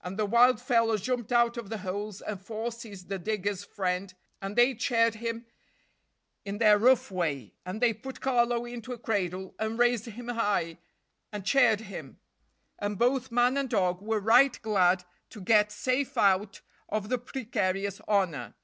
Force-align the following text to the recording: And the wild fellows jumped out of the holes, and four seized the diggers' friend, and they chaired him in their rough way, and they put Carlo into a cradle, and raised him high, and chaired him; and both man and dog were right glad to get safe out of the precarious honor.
And 0.00 0.18
the 0.18 0.24
wild 0.24 0.62
fellows 0.62 1.02
jumped 1.02 1.30
out 1.30 1.58
of 1.58 1.68
the 1.68 1.76
holes, 1.84 2.22
and 2.22 2.40
four 2.40 2.72
seized 2.72 3.10
the 3.10 3.18
diggers' 3.18 3.62
friend, 3.64 4.14
and 4.40 4.56
they 4.56 4.74
chaired 4.74 5.16
him 5.16 5.44
in 6.46 6.56
their 6.56 6.78
rough 6.78 7.10
way, 7.10 7.52
and 7.66 7.82
they 7.82 7.92
put 7.92 8.22
Carlo 8.22 8.64
into 8.64 8.94
a 8.94 8.98
cradle, 8.98 9.54
and 9.58 9.78
raised 9.78 10.06
him 10.06 10.28
high, 10.28 10.78
and 11.30 11.44
chaired 11.44 11.80
him; 11.82 12.18
and 12.78 12.96
both 12.98 13.30
man 13.30 13.58
and 13.58 13.68
dog 13.68 14.00
were 14.00 14.20
right 14.20 14.58
glad 14.62 15.04
to 15.28 15.42
get 15.42 15.70
safe 15.70 16.16
out 16.16 16.62
of 16.88 17.10
the 17.10 17.18
precarious 17.18 18.00
honor. 18.08 18.54